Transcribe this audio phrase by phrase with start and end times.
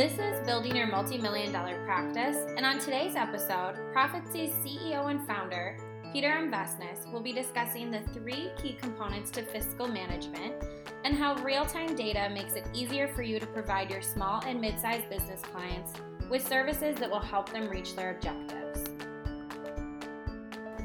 [0.00, 5.76] This is Building Your Multi-Million Dollar Practice, and on today's episode, ProfitSee's CEO and founder,
[6.10, 6.50] Peter M.
[6.50, 10.54] Vessenes, will be discussing the three key components to fiscal management
[11.04, 15.10] and how real-time data makes it easier for you to provide your small and mid-sized
[15.10, 15.92] business clients
[16.30, 18.84] with services that will help them reach their objectives.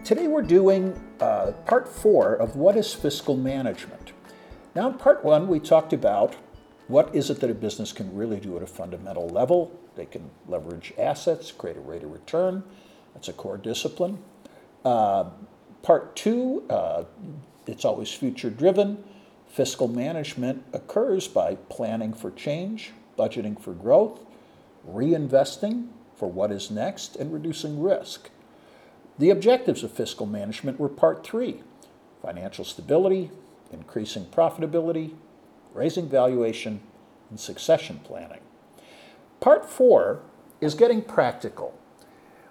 [0.04, 4.12] Today we're doing uh, part four of what is fiscal management.
[4.76, 6.36] Now, in part one, we talked about
[6.88, 9.78] what is it that a business can really do at a fundamental level?
[9.96, 12.64] They can leverage assets, create a rate of return.
[13.14, 14.20] That's a core discipline.
[14.84, 15.30] Uh,
[15.82, 17.06] part two, uh,
[17.66, 19.04] it's always future driven.
[19.48, 24.20] Fiscal management occurs by planning for change, budgeting for growth,
[24.88, 28.30] reinvesting for what is next, and reducing risk.
[29.18, 31.64] The objectives of fiscal management were part three
[32.22, 33.30] financial stability,
[33.72, 35.14] increasing profitability,
[35.76, 36.80] raising valuation,
[37.30, 38.40] and succession planning.
[39.40, 40.22] Part four
[40.62, 41.78] is getting practical.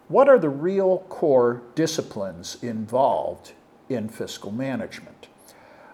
[0.08, 3.53] What are the real core disciplines involved
[3.89, 5.28] in fiscal management?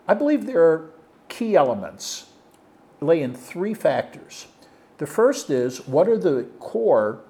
[0.08, 0.90] I believe there are
[1.28, 2.26] key elements
[3.00, 4.48] lay in three factors.
[4.98, 7.20] The first is what are the core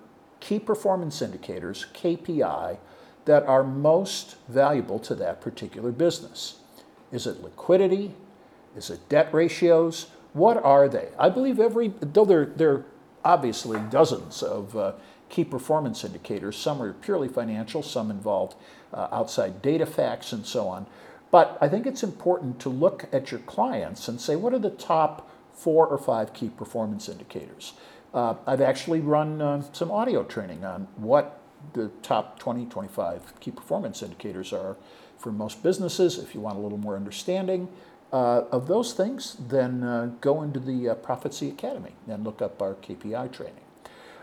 [0.40, 2.78] key performance indicators, KPI,
[3.26, 6.56] that are most valuable to that particular business?
[7.12, 8.14] Is it liquidity?
[8.76, 10.06] Is it debt ratios?
[10.32, 11.08] What are they?
[11.18, 12.84] I believe every, though there, there are
[13.24, 14.92] obviously dozens of uh,
[15.28, 18.54] key performance indicators, some are purely financial, some involve
[18.92, 20.86] uh, outside data facts and so on.
[21.30, 24.70] But I think it's important to look at your clients and say, what are the
[24.70, 27.74] top four or five key performance indicators?
[28.12, 31.40] Uh, I've actually run uh, some audio training on what
[31.74, 34.76] the top 20, 25 key performance indicators are
[35.18, 36.18] for most businesses.
[36.18, 37.68] If you want a little more understanding,
[38.12, 42.60] uh, of those things, then uh, go into the uh, ProfitSee Academy and look up
[42.60, 43.64] our KPI training.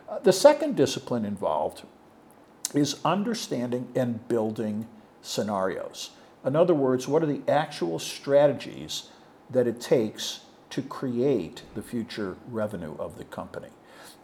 [0.10, 1.84] Uh, the second discipline involved
[2.74, 4.88] is understanding and building
[5.22, 6.12] scenarios.
[6.46, 9.10] In other words, what are the actual strategies
[9.50, 13.70] that it takes to create the future revenue of the company?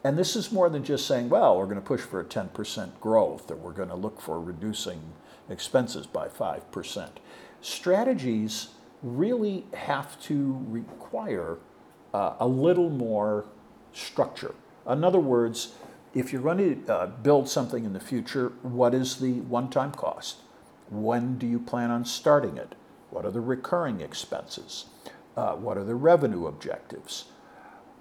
[0.04, 3.00] And this is more than just saying, well, we're going to push for a 10%
[3.00, 5.02] growth or we're going to look for reducing
[5.50, 7.10] expenses by 5%.
[7.62, 8.70] Strategies
[9.04, 11.58] really have to require
[12.14, 13.46] uh, a little more
[13.92, 14.56] structure.
[14.90, 15.76] In other words,
[16.14, 19.92] if you're going to uh, build something in the future, what is the one time
[19.92, 20.38] cost?
[20.90, 22.76] When do you plan on starting it?
[23.10, 24.86] What are the recurring expenses?
[25.36, 27.26] Uh, what are the revenue objectives?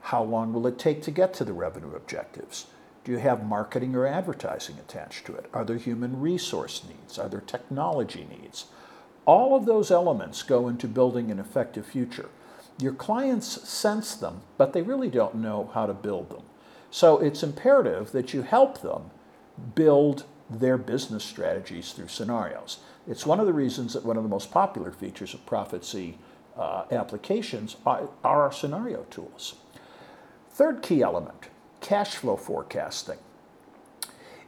[0.02, 2.66] How long will it take to get to the revenue objectives?
[3.04, 5.46] Do you have marketing or advertising attached to it?
[5.52, 7.18] Are there human resource needs?
[7.18, 8.66] Are there technology needs?
[9.24, 12.28] All of those elements go into building an effective future.
[12.78, 16.42] Your clients sense them, but they really don't know how to build them.
[16.90, 19.10] So it's imperative that you help them
[19.74, 22.78] build their business strategies through scenarios.
[23.06, 26.14] It's one of the reasons that one of the most popular features of ProfitSee
[26.56, 29.54] uh, applications are, are our scenario tools.
[30.50, 31.48] Third key element
[31.80, 33.18] cash flow forecasting.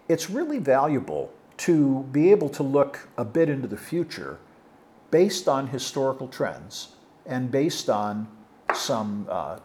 [0.08, 4.38] It's really valuable to be able to look a bit into the future
[5.10, 6.88] based on historical trends
[7.26, 8.28] and based on
[8.74, 9.58] some uh,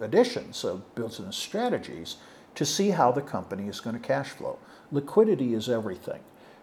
[0.00, 2.16] additions of business strategies
[2.54, 4.58] to see how the company is going to cash flow.
[4.90, 6.20] Liquidity is everything.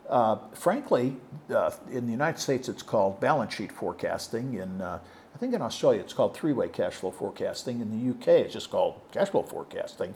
[0.10, 1.16] Uh, frankly,
[1.50, 4.56] uh, in the United States, it's called balance sheet forecasting.
[4.56, 5.00] In uh,
[5.34, 7.82] I think in Australia, it's called three-way cash flow forecasting.
[7.82, 10.16] In the UK, it's just called cash flow forecasting.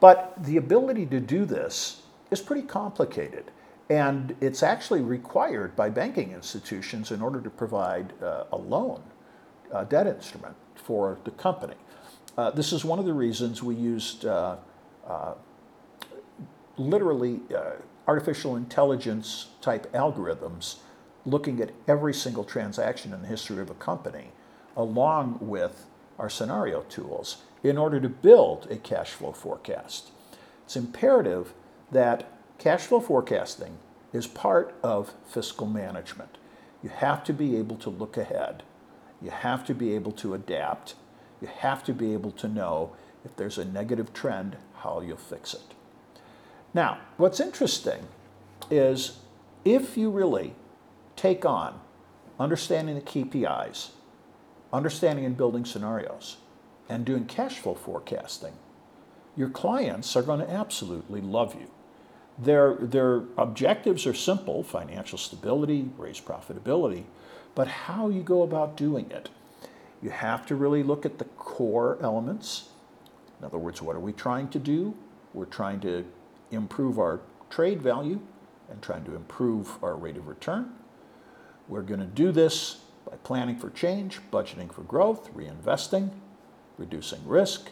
[0.00, 3.50] But the ability to do this is pretty complicated.
[3.90, 9.02] And it's actually required by banking institutions in order to provide uh, a loan,
[9.72, 11.76] a debt instrument for the company.
[12.36, 14.56] Uh, this is one of the reasons we used uh,
[15.06, 15.34] uh
[16.76, 17.72] literally uh,
[18.06, 20.76] artificial intelligence type algorithms
[21.26, 24.30] looking at every single transaction in the history of a company,
[24.76, 25.86] along with
[26.18, 30.10] our scenario tools, in order to build a cash flow forecast.
[30.64, 31.52] It's imperative
[31.90, 33.78] that Cash flow forecasting
[34.12, 36.38] is part of fiscal management.
[36.82, 38.64] You have to be able to look ahead.
[39.22, 40.96] You have to be able to adapt.
[41.40, 45.54] You have to be able to know if there's a negative trend, how you'll fix
[45.54, 45.74] it.
[46.74, 48.08] Now, what's interesting
[48.70, 49.20] is
[49.64, 50.54] if you really
[51.14, 51.80] take on
[52.40, 53.90] understanding the KPIs,
[54.72, 56.38] understanding and building scenarios,
[56.88, 58.54] and doing cash flow forecasting,
[59.36, 61.70] your clients are going to absolutely love you.
[62.38, 67.04] Their, their objectives are simple financial stability, raise profitability,
[67.54, 69.28] but how you go about doing it.
[70.02, 72.68] You have to really look at the core elements
[73.38, 74.94] In other words, what are we trying to do?
[75.32, 76.04] We're trying to
[76.50, 77.20] improve our
[77.50, 78.20] trade value
[78.70, 80.72] and trying to improve our rate of return.
[81.68, 86.10] We're going to do this by planning for change, budgeting for growth, reinvesting,
[86.76, 87.70] reducing risk.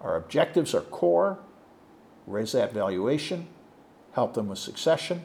[0.00, 1.38] Our objectives are core,
[2.26, 3.48] raise that valuation,
[4.12, 5.22] help them with succession.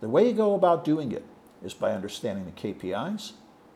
[0.00, 1.24] The way you go about doing it
[1.62, 3.32] is by understanding the KPIs,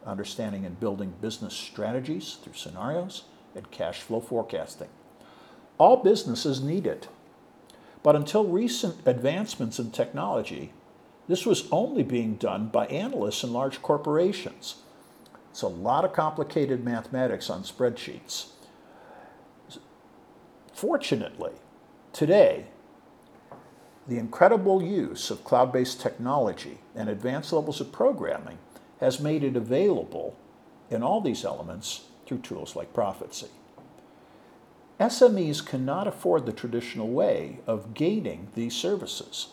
[0.07, 3.25] understanding and building business strategies through scenarios,
[3.55, 4.89] and cash flow forecasting.
[5.79, 7.09] All businesses need it.
[8.03, 10.73] But until recent advancements in technology,
[11.29, 14.77] this was only being done by analysts in large corporations.
[15.51, 18.47] It's a lot of complicated mathematics on spreadsheets.
[20.73, 21.53] Fortunately,
[22.13, 22.67] today,
[24.07, 28.59] the incredible use of cloud based technology and advanced levels of programming
[29.01, 30.37] has made it available
[30.91, 33.49] in all these elements through tools like ProfitSee.
[35.01, 39.49] SMEs cannot afford the traditional way of gaining these services.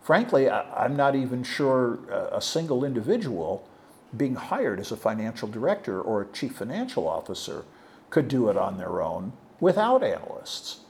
[0.00, 3.68] Frankly, I'm not even sure uh, a single individual
[4.16, 7.64] being hired as a financial director or a chief financial officer
[8.10, 10.80] could do it on their own without analysts.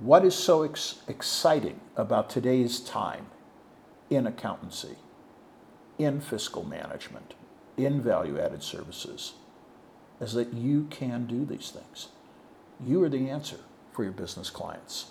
[0.00, 3.26] What is so ex- exciting about today's time
[4.08, 4.96] in accountancy,
[5.98, 7.34] in fiscal management,
[7.76, 9.34] in value added services
[10.20, 12.08] is that you can do these things.
[12.84, 13.58] You are the answer
[13.92, 15.06] for your business clients.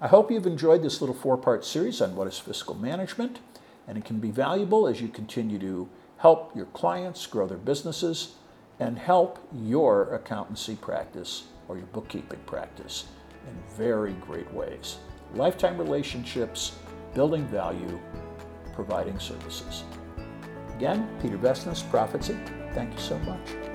[0.00, 3.40] I hope you've enjoyed this little four part series on what is fiscal management,
[3.88, 5.88] and it can be valuable as you continue to
[6.18, 8.34] help your clients grow their businesses
[8.78, 13.06] and help your accountancy practice or your bookkeeping practice
[13.48, 14.98] in very great ways.
[15.34, 16.76] Lifetime relationships,
[17.14, 18.00] building value,
[18.74, 19.84] providing services.
[20.76, 22.72] Again, Peter Vessenes, ProfitSee.
[22.74, 23.69] Thank you so much.